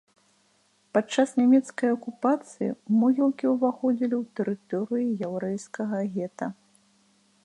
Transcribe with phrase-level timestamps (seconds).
[0.97, 6.47] Падчас нямецкай акупацыі могілкі ўваходзілі ў тэрыторыю яўрэйскага гета.